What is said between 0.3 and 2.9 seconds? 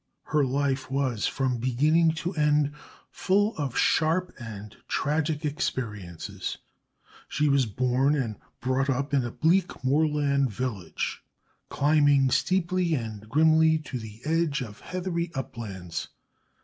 life was from beginning to end